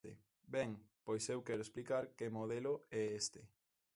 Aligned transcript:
Ben, 0.53 0.69
pois 1.05 1.23
eu 1.33 1.39
quero 1.47 1.65
explicar 1.65 2.03
que 2.17 2.35
modelo 2.37 2.73
é 2.99 3.01
este. 3.19 3.41